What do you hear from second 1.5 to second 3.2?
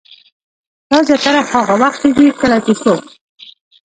هاغه وخت کيږي کله چې څوک